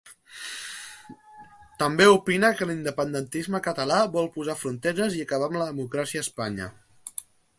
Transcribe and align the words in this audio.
També 1.83 2.07
opina 2.13 2.49
que 2.61 2.67
l'independentisme 2.69 3.61
català 3.69 3.99
vol 4.17 4.31
posar 4.39 4.57
fronteres 4.63 5.21
i 5.21 5.23
acabar 5.27 5.51
amb 5.53 5.63
la 5.63 5.71
democràcia 5.71 6.23
a 6.25 6.27
Espanya. 6.29 6.71